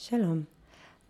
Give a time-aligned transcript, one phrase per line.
[0.00, 0.42] שלום,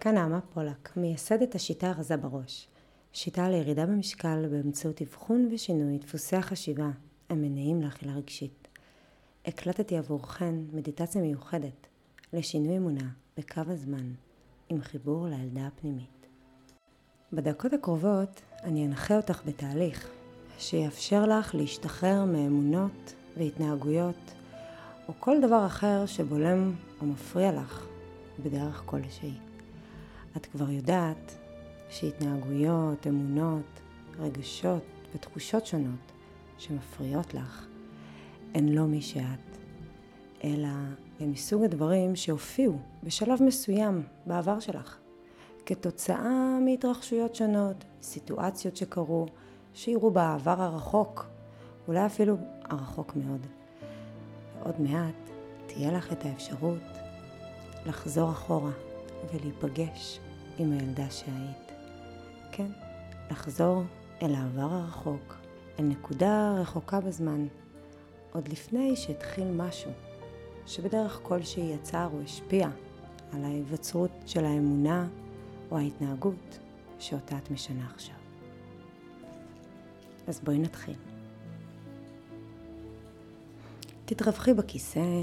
[0.00, 2.68] כאן נעמה פולק, מייסדת השיטה הרזה בראש.
[3.12, 6.90] שיטה לירידה במשקל באמצעות אבחון ושינוי דפוסי החשיבה
[7.28, 8.68] המניעים לאכילה רגשית.
[9.46, 11.86] הקלטתי עבורכן מדיטציה מיוחדת
[12.32, 14.12] לשינוי אמונה בקו הזמן
[14.68, 16.26] עם חיבור לילדה הפנימית.
[17.32, 20.10] בדקות הקרובות אני אנחה אותך בתהליך
[20.58, 24.32] שיאפשר לך להשתחרר מאמונות והתנהגויות
[25.08, 27.87] או כל דבר אחר שבולם או מפריע לך
[28.42, 29.34] בדרך כלשהי.
[30.36, 31.38] את כבר יודעת
[31.88, 33.80] שהתנהגויות, אמונות,
[34.18, 34.82] רגשות
[35.14, 36.12] ותחושות שונות
[36.58, 37.66] שמפריעות לך
[38.54, 39.58] הן לא מי שאת,
[40.44, 40.68] אלא
[41.20, 44.96] הם מסוג הדברים שהופיעו בשלב מסוים בעבר שלך,
[45.66, 49.26] כתוצאה מהתרחשויות שונות, סיטואציות שקרו,
[49.74, 51.26] שאירעו בעבר הרחוק,
[51.88, 53.46] אולי אפילו הרחוק מאוד.
[54.58, 55.30] ועוד מעט
[55.66, 56.97] תהיה לך את האפשרות
[57.86, 58.70] לחזור אחורה
[59.32, 60.20] ולהיפגש
[60.58, 61.72] עם הילדה שהיית.
[62.52, 62.70] כן,
[63.30, 63.82] לחזור
[64.22, 65.34] אל העבר הרחוק,
[65.78, 67.46] אל נקודה רחוקה בזמן,
[68.32, 69.90] עוד לפני שהתחיל משהו
[70.66, 72.68] שבדרך כלשהי יצר או השפיע
[73.32, 75.06] על ההיווצרות של האמונה
[75.70, 76.58] או ההתנהגות
[76.98, 78.14] שאותה את משנה עכשיו.
[80.26, 80.96] אז בואי נתחיל.
[84.04, 85.22] תתרווחי בכיסא,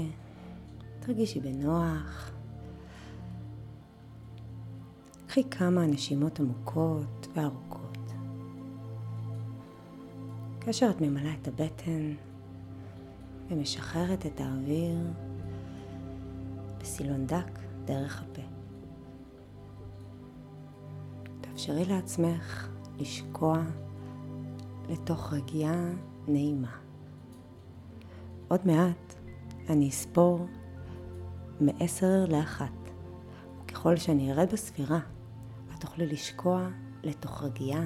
[1.00, 2.35] תרגישי בנוח.
[5.36, 8.12] קחי כמה נשימות עמוקות וארוכות.
[10.60, 12.12] כאשר את ממלאה את הבטן
[13.48, 14.98] ומשחררת את האוויר
[16.80, 18.42] בסילון דק דרך הפה.
[21.40, 23.62] תאפשרי לעצמך לשקוע
[24.88, 25.90] לתוך רגיעה
[26.28, 26.76] נעימה.
[28.48, 29.14] עוד מעט
[29.68, 30.46] אני אספור
[31.60, 32.86] מעשר לאחת.
[33.64, 35.00] וככל שאני ארד בספירה,
[35.76, 36.68] את תוכלי לשקוע
[37.02, 37.84] לתוך רגיעה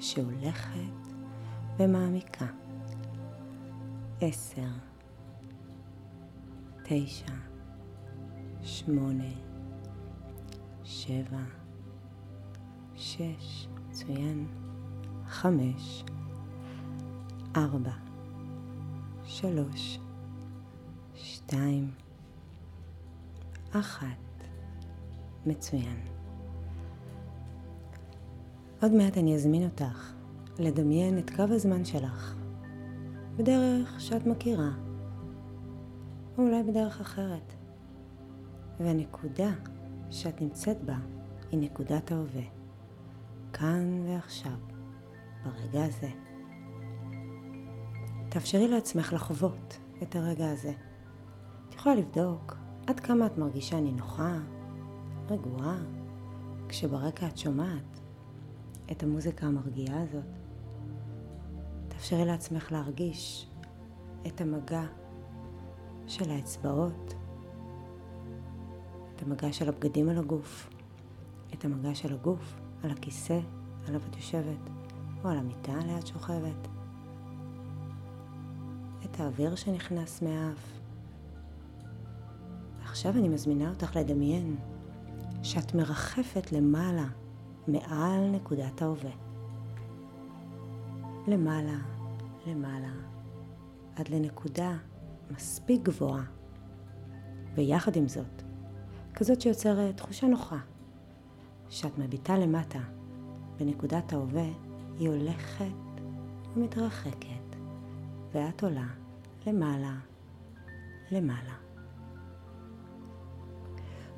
[0.00, 1.14] שהולכת
[1.78, 2.46] ומעמיקה.
[4.20, 4.68] עשר,
[6.82, 7.32] תשע,
[8.62, 9.34] שמונה,
[10.84, 11.42] שבע,
[12.94, 14.46] שש, מצוין,
[15.26, 16.04] חמש,
[17.56, 17.94] ארבע,
[19.24, 19.98] שלוש,
[21.14, 21.90] שתיים,
[23.72, 24.28] אחת.
[25.46, 26.17] מצוין.
[28.82, 30.12] עוד מעט אני אזמין אותך
[30.58, 32.34] לדמיין את קו הזמן שלך
[33.36, 34.70] בדרך שאת מכירה,
[36.38, 37.54] או אולי בדרך אחרת.
[38.80, 39.50] והנקודה
[40.10, 40.96] שאת נמצאת בה
[41.50, 42.42] היא נקודת ההווה,
[43.52, 44.58] כאן ועכשיו,
[45.44, 46.10] ברגע הזה.
[48.28, 50.72] תאפשרי לעצמך לחוות את הרגע הזה.
[51.68, 52.56] את יכולה לבדוק
[52.86, 54.38] עד כמה את מרגישה נינוחה,
[55.30, 55.78] רגועה,
[56.68, 57.97] כשברקע את שומעת
[58.90, 60.38] את המוזיקה המרגיעה הזאת.
[61.88, 63.48] תאפשרי לעצמך להרגיש
[64.26, 64.84] את המגע
[66.06, 67.14] של האצבעות,
[69.14, 70.70] את המגע של הבגדים על הגוף,
[71.54, 73.40] את המגע של הגוף על הכיסא
[73.88, 74.70] עליו את יושבת,
[75.24, 76.68] או על המיטה עליה את שוכבת.
[79.04, 80.78] את האוויר שנכנס מהאף.
[82.82, 84.56] עכשיו אני מזמינה אותך לדמיין
[85.42, 87.06] שאת מרחפת למעלה,
[87.68, 89.10] מעל נקודת ההווה.
[91.26, 91.78] למעלה,
[92.46, 92.92] למעלה,
[93.96, 94.76] עד לנקודה
[95.30, 96.24] מספיק גבוהה.
[97.54, 98.42] ויחד עם זאת,
[99.14, 100.58] כזאת שיוצרת תחושה נוחה,
[101.68, 102.80] שאת מביטה למטה,
[103.58, 104.48] בנקודת ההווה,
[104.98, 105.64] היא הולכת
[106.56, 107.48] ומתרחקת.
[108.32, 108.86] ואת עולה
[109.46, 109.94] למעלה,
[111.10, 111.54] למעלה.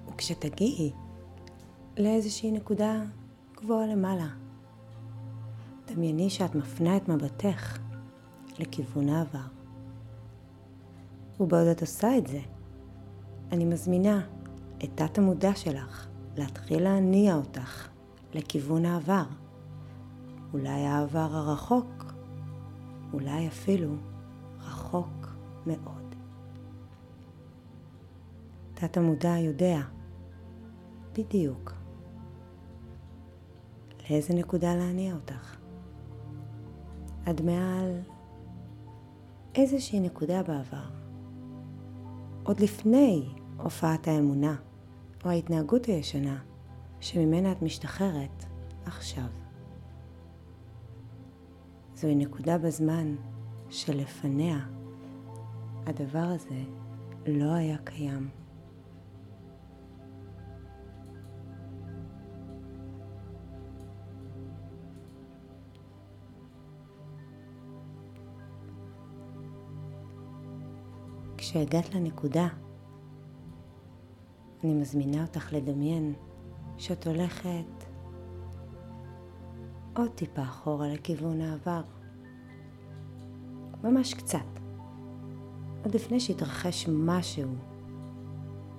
[0.08, 0.92] וכשתגיעי
[1.98, 3.02] לאיזושהי נקודה
[3.62, 4.28] גבוהה למעלה,
[5.86, 7.78] דמייני שאת מפנה את מבטך
[8.58, 9.46] לכיוון העבר.
[11.40, 12.40] ובעוד את עושה את זה,
[13.52, 14.20] אני מזמינה
[14.84, 17.88] את תת המודע שלך להתחיל להניע אותך
[18.34, 19.24] לכיוון העבר.
[20.52, 22.14] אולי העבר הרחוק
[23.12, 23.94] אולי אפילו
[24.60, 25.26] רחוק
[25.66, 26.14] מאוד.
[28.74, 29.80] תת המודע יודע
[31.12, 31.79] בדיוק
[34.10, 35.56] לאיזה נקודה להניע אותך.
[37.26, 38.00] עד מעל
[39.54, 40.90] איזושהי נקודה בעבר.
[42.42, 44.56] עוד לפני הופעת האמונה
[45.24, 46.38] או ההתנהגות הישנה
[47.00, 48.44] שממנה את משתחררת
[48.84, 49.28] עכשיו.
[51.94, 53.14] זוהי נקודה בזמן
[53.70, 54.58] שלפניה
[55.86, 56.62] הדבר הזה
[57.26, 58.39] לא היה קיים.
[71.40, 72.48] כשהגעת לנקודה,
[74.64, 76.14] אני מזמינה אותך לדמיין
[76.78, 77.84] שאת הולכת
[79.96, 81.82] עוד טיפה אחורה לכיוון העבר.
[83.84, 84.38] ממש קצת.
[85.84, 87.54] עוד לפני שהתרחש משהו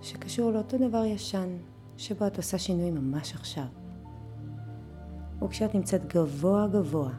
[0.01, 1.57] שקשור לאותו דבר ישן,
[1.97, 3.65] שבו את עושה שינוי ממש עכשיו.
[5.43, 7.11] וכשאת נמצאת גבוה גבוה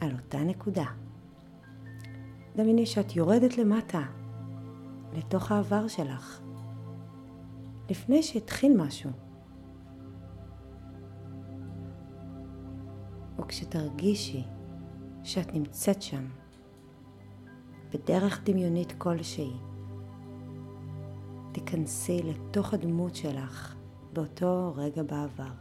[0.00, 0.86] על אותה נקודה,
[2.56, 4.21] דמייני שאת יורדת למטה,
[5.12, 6.40] לתוך העבר שלך,
[7.90, 9.10] לפני שהתחיל משהו.
[13.38, 14.44] וכשתרגישי
[15.24, 16.24] שאת נמצאת שם,
[17.92, 19.52] בדרך דמיונית כלשהי,
[21.52, 23.74] תיכנסי לתוך הדמות שלך
[24.12, 25.52] באותו רגע בעבר.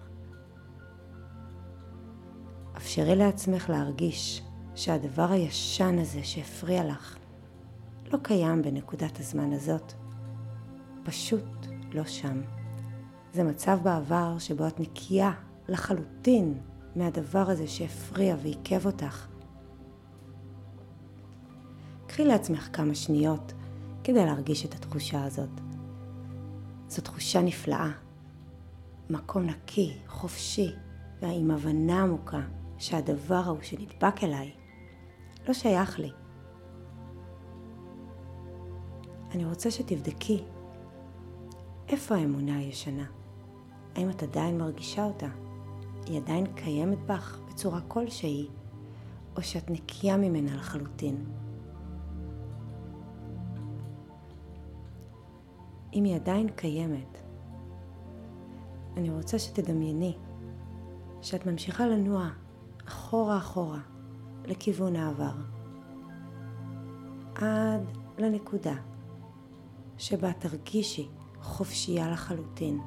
[2.77, 4.43] אפשרי לעצמך להרגיש
[4.75, 7.17] שהדבר הישן הזה שהפריע לך
[8.13, 9.93] לא קיים בנקודת הזמן הזאת,
[11.03, 12.41] פשוט לא שם.
[13.33, 15.31] זה מצב בעבר שבו את נקייה
[15.69, 16.57] לחלוטין
[16.95, 19.27] מהדבר הזה שהפריע ועיכב אותך.
[22.07, 23.53] קחי לעצמך כמה שניות
[24.03, 25.61] כדי להרגיש את התחושה הזאת.
[26.87, 27.91] זו תחושה נפלאה.
[29.09, 30.71] מקום נקי, חופשי,
[31.21, 32.41] ועם הבנה עמוקה
[32.77, 34.51] שהדבר ההוא שנדבק אליי
[35.47, 36.11] לא שייך לי.
[39.31, 40.43] אני רוצה שתבדקי
[41.87, 43.05] איפה האמונה הישנה.
[43.95, 45.27] האם את עדיין מרגישה אותה?
[46.05, 48.47] היא עדיין קיימת בך בצורה כלשהי,
[49.35, 51.25] או שאת נקייה ממנה לחלוטין?
[55.93, 57.17] אם היא עדיין קיימת,
[58.97, 60.17] אני רוצה שתדמייני
[61.21, 62.29] שאת ממשיכה לנוע
[62.87, 63.79] אחורה אחורה
[64.45, 65.33] לכיוון העבר,
[67.35, 67.81] עד
[68.17, 68.90] לנקודה
[70.01, 71.07] שבה תרגישי
[71.41, 72.79] חופשייה לחלוטין.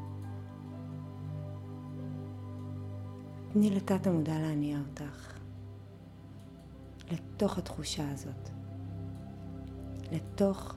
[3.52, 5.38] תני לתת המודע להניע אותך
[7.11, 8.49] לתוך התחושה הזאת,
[10.12, 10.75] לתוך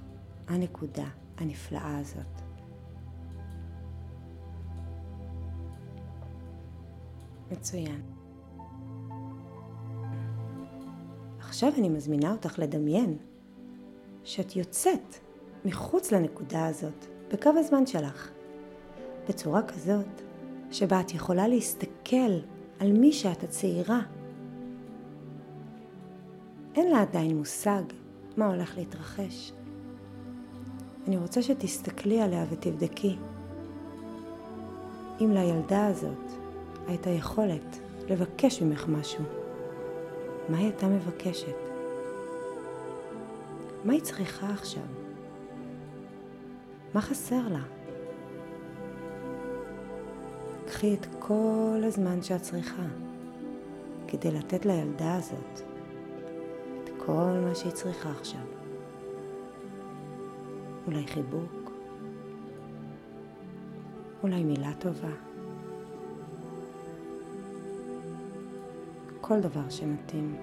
[0.47, 1.07] הנקודה
[1.37, 2.41] הנפלאה הזאת.
[7.51, 8.01] מצוין.
[11.39, 13.17] עכשיו אני מזמינה אותך לדמיין
[14.23, 15.26] שאת יוצאת
[15.67, 18.29] מחוץ לנקודה הזאת בקו הזמן שלך,
[19.29, 20.21] בצורה כזאת
[20.71, 22.39] שבה את יכולה להסתכל
[22.79, 23.99] על מי שאת הצעירה.
[26.75, 27.81] אין לה עדיין מושג
[28.37, 29.53] מה הולך להתרחש.
[31.07, 33.17] אני רוצה שתסתכלי עליה ותבדקי
[35.21, 36.31] אם לילדה הזאת
[36.87, 37.79] הייתה יכולת
[38.09, 39.23] לבקש ממך משהו.
[40.49, 41.55] מה היא הייתה מבקשת?
[43.85, 45.06] מה היא צריכה עכשיו?
[46.97, 47.63] מה חסר לה?
[50.65, 52.83] קחי את כל הזמן שאת צריכה
[54.07, 55.61] כדי לתת לילדה הזאת
[56.83, 58.41] את כל מה שהיא צריכה עכשיו.
[60.87, 61.71] אולי חיבוק,
[64.23, 65.13] אולי מילה טובה,
[69.21, 70.35] כל דבר שמתאים.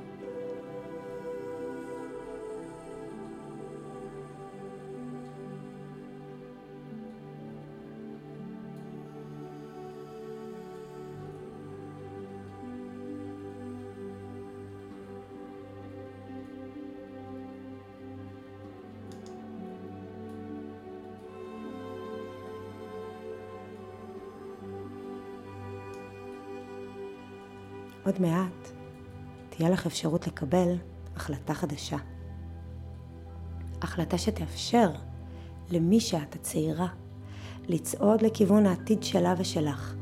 [28.05, 28.71] עוד מעט
[29.49, 30.77] תהיה לך אפשרות לקבל
[31.17, 31.97] החלטה חדשה.
[33.83, 34.91] החלטה שתאפשר
[35.71, 36.89] למי שאת הצעירה
[37.69, 39.95] לצעוד לכיוון העתיד שלה ושלך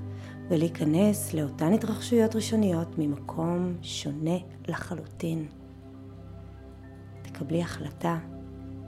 [0.49, 4.37] ולהיכנס לאותן התרחשויות ראשוניות ממקום שונה
[4.69, 5.49] לחלוטין.
[7.23, 8.19] תקבלי החלטה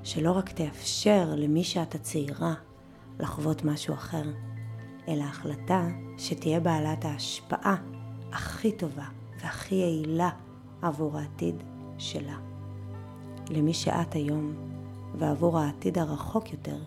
[0.03, 2.55] שלא רק תאפשר למי שאת הצעירה
[3.21, 4.25] לחוות משהו אחר,
[5.09, 7.94] אלא החלטה שתהיה בעלת ההשפעה
[8.35, 9.05] הכי טובה
[9.43, 10.31] והכי יעילה
[10.83, 11.63] עבור העתיד
[11.99, 12.37] שלה.
[13.51, 14.55] למי שאת היום
[15.19, 16.79] ועבור העתיד הרחוק יותר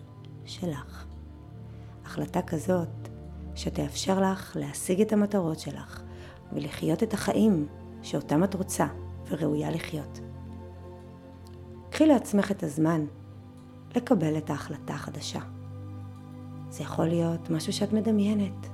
[0.44, 1.06] שלך.
[2.04, 2.88] החלטה כזאת
[3.54, 6.02] שתאפשר לך להשיג את המטרות שלך
[6.52, 7.66] ולחיות את החיים
[8.02, 8.86] שאותם את רוצה
[9.28, 10.20] וראויה לחיות.
[11.90, 13.04] קחי לעצמך את הזמן
[13.96, 15.40] לקבל את ההחלטה החדשה.
[16.70, 18.66] זה יכול להיות משהו שאת מדמיינת,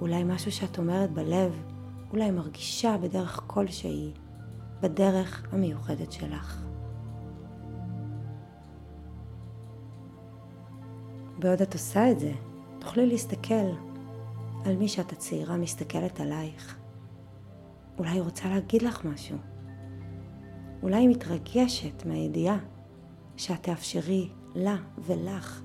[0.00, 1.71] אולי משהו שאת אומרת בלב,
[2.12, 4.12] אולי מרגישה בדרך כלשהי,
[4.80, 6.64] בדרך המיוחדת שלך.
[11.38, 12.32] בעוד את עושה את זה,
[12.78, 13.70] תוכלי להסתכל
[14.64, 16.78] על מי שאת הצעירה מסתכלת עלייך.
[17.98, 19.36] אולי היא רוצה להגיד לך משהו.
[20.82, 22.58] אולי היא מתרגשת מהידיעה
[23.36, 25.62] שאת תאפשרי לה ולך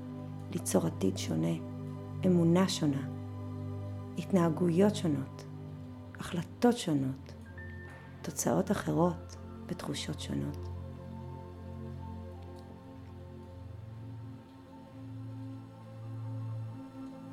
[0.53, 1.53] ליצור עתיד שונה,
[2.25, 3.07] אמונה שונה,
[4.17, 5.46] התנהגויות שונות,
[6.19, 7.33] החלטות שונות,
[8.21, 9.35] תוצאות אחרות
[9.67, 10.69] ותחושות שונות.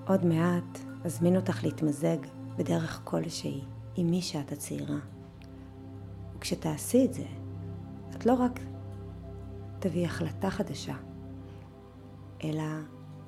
[0.07, 2.17] עוד מעט אזמין אותך להתמזג
[2.57, 3.65] בדרך כלשהי
[3.97, 4.99] עם מי שאת הצעירה.
[6.37, 7.27] וכשתעשי את זה,
[8.11, 8.61] את לא רק
[9.79, 10.95] תביאי החלטה חדשה,
[12.45, 12.63] אלא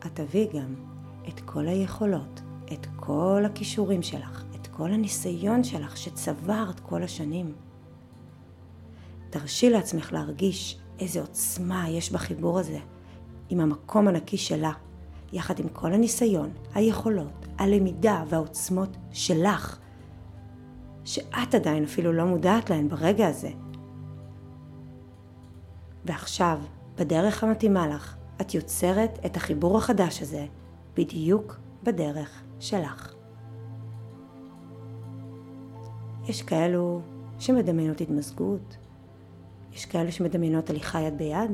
[0.07, 0.75] את תביאי גם
[1.29, 2.41] את כל היכולות,
[2.73, 4.45] את כל הכישורים שלך,
[4.77, 7.55] כל הניסיון שלך שצברת כל השנים.
[9.31, 12.79] תרשי לעצמך להרגיש איזה עוצמה יש בחיבור הזה
[13.49, 14.73] עם המקום הנקי שלה,
[15.33, 19.79] יחד עם כל הניסיון, היכולות, הלמידה והעוצמות שלך,
[21.05, 23.51] שאת עדיין אפילו לא מודעת להן ברגע הזה.
[26.05, 26.61] ועכשיו,
[26.97, 30.47] בדרך המתאימה לך, את יוצרת את החיבור החדש הזה
[30.97, 33.16] בדיוק בדרך שלך.
[36.29, 37.01] יש כאלו
[37.39, 38.77] שמדמיינות התמזגות,
[39.73, 41.51] יש כאלו שמדמיינות הליכה יד ביד,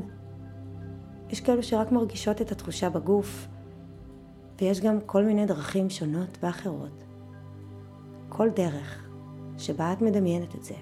[1.29, 3.47] יש כאלו שרק מרגישות את התחושה בגוף,
[4.61, 7.03] ויש גם כל מיני דרכים שונות ואחרות.
[8.29, 9.09] כל דרך
[9.57, 10.75] שבה את מדמיינת את זה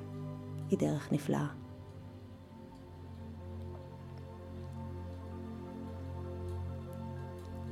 [0.69, 1.48] היא דרך נפלאה.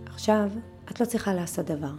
[0.05, 0.49] עכשיו
[0.91, 1.93] את לא צריכה לעשות דבר,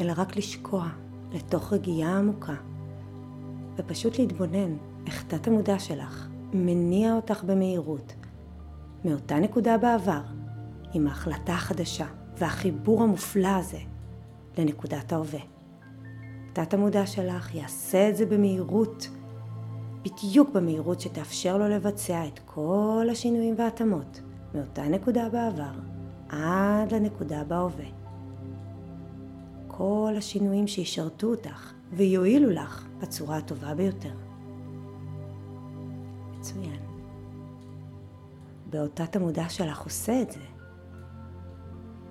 [0.00, 0.88] אלא רק לשקוע
[1.32, 2.54] לתוך רגיעה עמוקה,
[3.80, 8.14] ופשוט להתבונן איך תת המודע שלך מניע אותך במהירות
[9.04, 10.20] מאותה נקודה בעבר,
[10.94, 12.06] עם ההחלטה החדשה
[12.38, 13.78] והחיבור המופלא הזה
[14.58, 15.40] לנקודת ההווה.
[16.52, 19.08] תת המודע שלך יעשה את זה במהירות,
[20.02, 24.20] בדיוק במהירות שתאפשר לו לבצע את כל השינויים וההתאמות
[24.54, 25.72] מאותה נקודה בעבר
[26.28, 27.86] עד לנקודה בהווה.
[29.68, 34.14] כל השינויים שישרתו אותך ויועילו לך בצורה הטובה ביותר.
[36.38, 36.80] מצוין.
[38.70, 40.40] בעוד תת המודע שלך עושה את זה,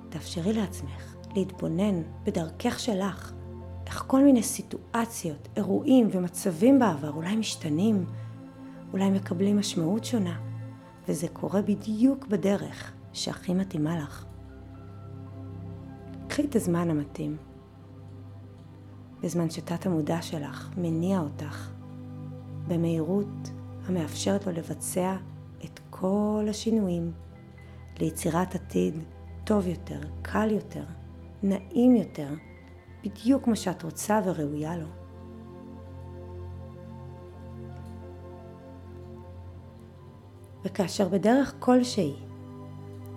[0.09, 3.33] תאפשרי לעצמך להתבונן בדרכך שלך,
[3.87, 8.05] איך כל מיני סיטואציות, אירועים ומצבים בעבר אולי משתנים,
[8.93, 10.39] אולי מקבלים משמעות שונה,
[11.07, 14.25] וזה קורה בדיוק בדרך שהכי מתאימה לך.
[16.27, 17.37] קחי את הזמן המתאים,
[19.21, 21.69] בזמן שתת המודע שלך מניע אותך
[22.67, 23.51] במהירות
[23.87, 25.15] המאפשרת לו לבצע
[25.65, 27.11] את כל השינויים
[27.99, 29.03] ליצירת עתיד
[29.43, 30.83] טוב יותר, קל יותר,
[31.43, 32.27] נעים יותר,
[33.03, 34.87] בדיוק כמו שאת רוצה וראויה לו.
[40.63, 42.13] וכאשר בדרך כלשהי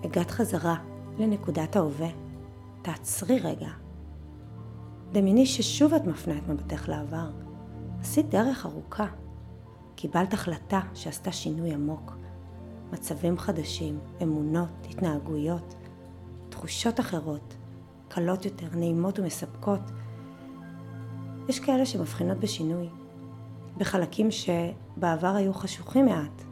[0.03, 0.75] הגעת חזרה
[1.17, 2.09] לנקודת ההווה,
[2.81, 3.82] תעצרי רגע.
[5.13, 7.29] דמייני ששוב את מפנה את מבטך לעבר.
[8.01, 9.05] עשית דרך ארוכה.
[9.95, 12.17] קיבלת החלטה שעשתה שינוי עמוק.
[12.91, 15.75] מצבים חדשים, אמונות, התנהגויות,
[16.49, 17.55] תחושות אחרות,
[18.07, 19.79] קלות יותר, נעימות ומספקות.
[21.49, 22.89] יש כאלה שמבחינות בשינוי,
[23.77, 26.43] בחלקים שבעבר היו חשוכים מעט,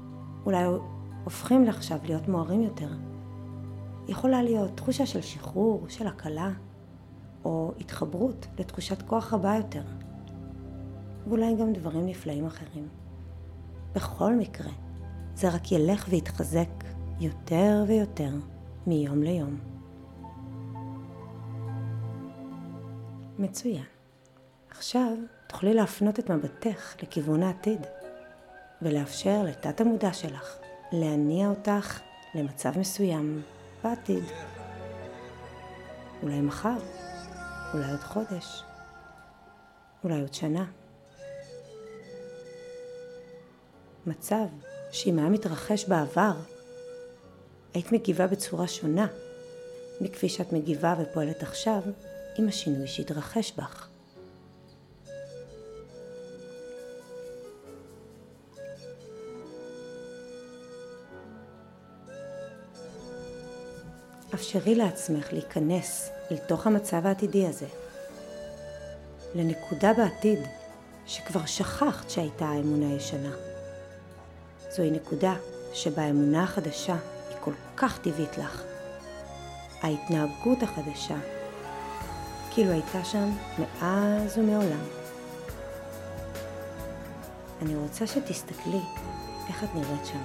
[0.46, 0.64] אולי
[1.24, 2.90] הופכים לעכשיו להיות מוארים יותר.
[4.08, 6.52] יכולה להיות תחושה של שחרור, של הקלה,
[7.46, 9.84] או התחברות לתחושת כוח רבה יותר,
[11.28, 12.88] ואולי גם דברים נפלאים אחרים.
[13.96, 14.72] בכל מקרה,
[15.36, 16.70] זה רק ילך ויתחזק
[17.20, 18.34] יותר ויותר
[18.88, 19.58] מיום ליום.
[23.40, 23.84] מצוין.
[24.70, 25.14] עכשיו
[25.48, 27.86] תוכלי להפנות את מבטך לכיוון העתיד,
[28.82, 30.58] ולאפשר לתת המודע שלך
[30.92, 32.00] להניע אותך
[32.36, 33.42] למצב מסוים
[33.84, 34.24] בעתיד.
[36.24, 36.78] אולי מחר,
[37.74, 38.64] אולי עוד חודש,
[40.04, 40.66] אולי עוד שנה.
[44.06, 44.46] מצב
[44.92, 46.34] שאם היה מתרחש בעבר,
[47.74, 49.08] היית מגיבה בצורה שונה
[50.02, 51.82] מכפי שאת מגיבה ופועלת עכשיו
[52.38, 53.91] עם השינוי שהתרחש בך.
[64.42, 67.66] אפשרי לעצמך להיכנס אל תוך המצב העתידי הזה,
[69.36, 70.40] לנקודה בעתיד
[71.06, 73.32] שכבר שכחת שהייתה האמונה הישנה.
[74.70, 75.34] זוהי נקודה
[75.74, 76.96] שבה האמונה החדשה
[77.30, 78.64] היא כל כך טבעית לך.
[79.82, 81.18] ההתנהגות החדשה,
[82.52, 83.30] כאילו הייתה שם
[83.60, 84.86] מאז ומעולם.
[87.62, 88.82] אני רוצה שתסתכלי
[89.48, 90.24] איך את נראית שם.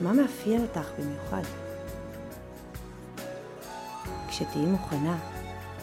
[0.00, 1.42] מה מאפיין אותך במיוחד?
[4.34, 5.18] כשתהיי מוכנה,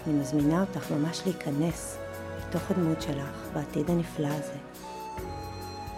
[0.05, 1.97] אני מזמינה אותך ממש להיכנס
[2.37, 4.57] לתוך הדמות שלך בעתיד הנפלא הזה.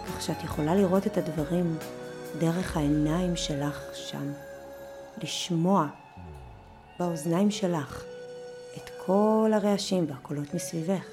[0.06, 1.78] כך שאת יכולה לראות את הדברים
[2.38, 4.32] דרך העיניים שלך שם.
[5.22, 5.86] לשמוע
[6.98, 8.04] באוזניים שלך
[8.76, 11.06] את כל הרעשים והקולות מסביבך.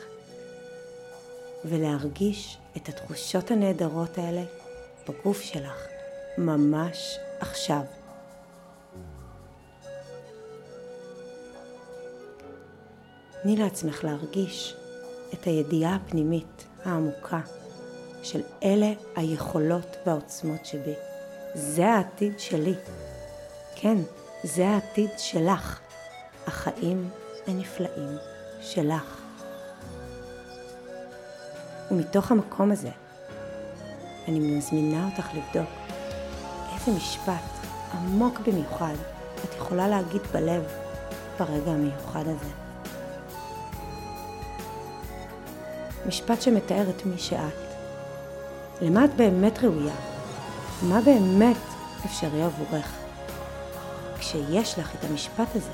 [1.66, 4.44] ולהרגיש את התחושות הנהדרות האלה
[5.10, 5.88] בגוף שלך,
[6.38, 7.82] ממש עכשיו.
[13.44, 14.76] תני לעצמך להרגיש
[15.34, 17.40] את הידיעה הפנימית העמוקה
[18.24, 20.94] של אלה היכולות והעוצמות שבי.
[21.54, 22.74] זה העתיד שלי.
[23.76, 23.98] כן,
[24.44, 25.80] זה העתיד שלך.
[26.48, 27.10] החיים
[27.48, 28.18] הנפלאים
[28.62, 29.22] שלך.
[31.92, 32.92] ומתוך המקום הזה,
[34.28, 35.70] אני מזמינה אותך לבדוק
[36.74, 38.96] איזה משפט עמוק במיוחד
[39.44, 40.64] את יכולה להגיד בלב
[41.40, 42.71] ברגע המיוחד הזה.
[46.06, 47.54] משפט שמתאר את מי שאת.
[48.82, 49.94] למה את באמת ראויה?
[50.82, 51.58] מה באמת
[52.06, 52.92] אפשרי עבורך?
[54.20, 55.72] כשיש לך את המשפט הזה,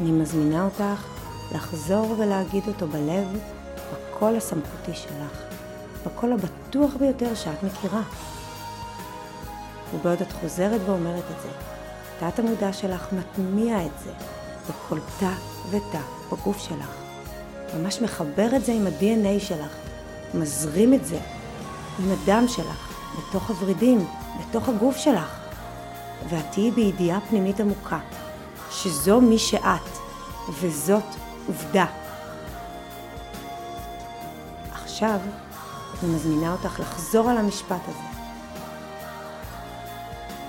[0.00, 1.06] אני מזמינה אותך
[1.54, 3.38] לחזור ולהגיד אותו בלב
[3.92, 5.42] בקול הסמכותי שלך,
[6.06, 8.02] בקול הבטוח ביותר שאת מכירה.
[9.94, 11.48] ובעוד את חוזרת ואומרת את זה,
[12.20, 14.12] תת המודע שלך מטמיע את זה
[14.68, 15.32] בכל תא
[15.70, 16.00] ותא
[16.32, 17.03] בגוף שלך.
[17.74, 19.76] ממש מחבר את זה עם ה-DNA שלך,
[20.34, 21.18] מזרים את זה
[21.98, 24.06] עם הדם שלך, בתוך הוורידים,
[24.40, 25.40] בתוך הגוף שלך.
[26.28, 27.98] ואת תהיי בידיעה פנימית עמוקה,
[28.70, 29.98] שזו מי שאת,
[30.60, 31.04] וזאת
[31.46, 31.86] עובדה.
[34.72, 35.18] עכשיו
[36.02, 38.14] אני מזמינה אותך לחזור על המשפט הזה.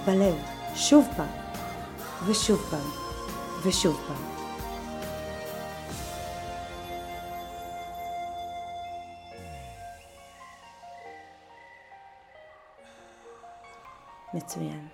[0.06, 0.36] בלב,
[0.76, 1.28] שוב פעם,
[2.26, 2.90] ושוב פעם,
[3.64, 4.35] ושוב פעם.
[14.46, 14.88] מצוין.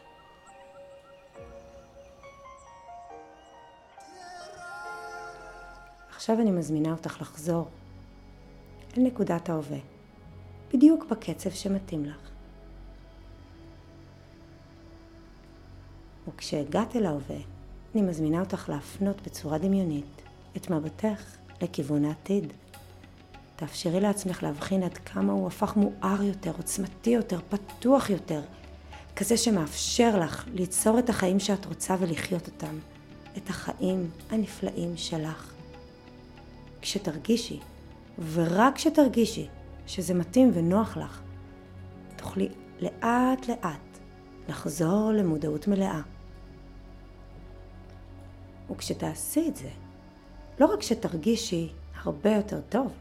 [6.10, 7.68] עכשיו אני מזמינה אותך לחזור
[8.98, 9.78] אל נקודת ההווה,
[10.74, 12.30] בדיוק בקצב שמתאים לך.
[16.28, 17.40] וכשהגעת אל ההווה,
[17.96, 20.22] אני מזמינה אותך להפנות בצורה דמיונית
[20.58, 22.54] את מבטך לכיוון העתיד.
[23.56, 28.42] תאפשרי לעצמך להבחין עד כמה הוא הפך מואר יותר, עוצמתי יותר, פתוח יותר,
[29.16, 32.80] כזה שמאפשר לך ליצור את החיים שאת רוצה ולחיות אותם,
[33.38, 35.54] את החיים הנפלאים שלך.
[36.82, 37.60] כשתרגישי,
[38.34, 39.48] ורק כשתרגישי
[39.88, 41.22] שזה מתאים ונוח לך,
[42.16, 44.00] תוכלי לאט לאט
[44.50, 46.02] לחזור למודעות מלאה.
[48.72, 49.70] וכשתעשי את זה,
[50.60, 51.70] לא רק שתרגישי
[52.04, 52.94] הרבה יותר טוב,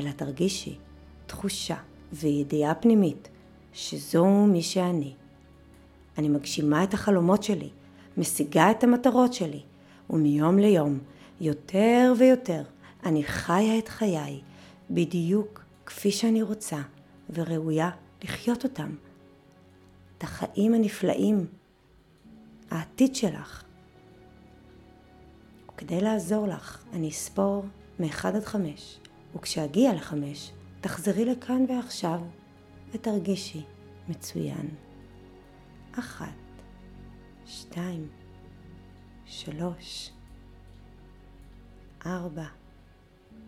[0.00, 0.78] אלא תרגישי
[1.26, 1.76] תחושה
[2.12, 3.28] וידיעה פנימית
[3.72, 5.14] שזו מי שאני.
[6.18, 7.68] אני מגשימה את החלומות שלי,
[8.16, 9.62] משיגה את המטרות שלי,
[10.10, 10.98] ומיום ליום,
[11.40, 12.62] יותר ויותר,
[13.04, 14.40] אני חיה את חיי
[14.90, 16.78] בדיוק כפי שאני רוצה
[17.30, 17.90] וראויה
[18.24, 18.90] לחיות אותם.
[20.18, 21.46] את החיים הנפלאים,
[22.70, 23.64] העתיד שלך.
[25.68, 27.64] וכדי לעזור לך, אני אספור
[28.00, 28.98] מ-1 עד 5,
[29.36, 30.14] וכשאגיע ל-5,
[30.80, 32.20] תחזרי לכאן ועכשיו
[32.92, 33.62] ותרגישי
[34.08, 34.85] מצוין.
[35.98, 36.26] אחת,
[37.46, 38.08] שתיים,
[39.24, 40.10] שלוש,
[42.06, 42.46] ארבע,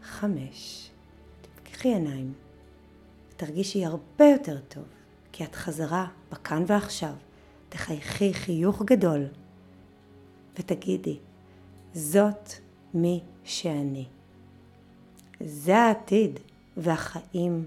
[0.02, 0.90] חמש.
[1.42, 2.32] תפקחי עיניים
[3.28, 4.84] ותרגישי הרבה יותר טוב,
[5.32, 7.14] כי את חזרה בכאן ועכשיו.
[7.68, 9.24] תחייכי חיוך גדול
[10.58, 11.18] ותגידי,
[11.92, 12.52] זאת
[12.94, 14.06] מי שאני.
[15.40, 16.40] זה העתיד
[16.76, 17.66] והחיים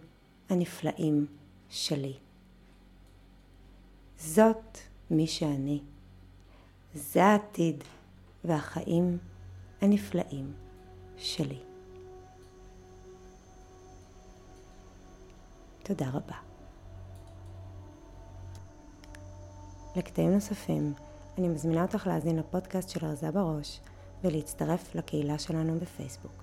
[0.50, 1.26] הנפלאים
[1.70, 2.14] שלי.
[4.26, 4.78] זאת
[5.12, 5.82] מי שאני.
[6.94, 7.84] זה העתיד
[8.44, 9.18] והחיים
[9.82, 10.54] הנפלאים
[11.18, 11.60] שלי.
[15.84, 16.36] תודה רבה.
[19.96, 20.94] לקטעים נוספים,
[21.38, 23.80] אני מזמינה אותך להאזין לפודקאסט של ארזה בראש
[24.24, 26.41] ולהצטרף לקהילה שלנו בפייסבוק.